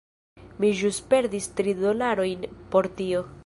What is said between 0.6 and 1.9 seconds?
Mi ĵus perdis tri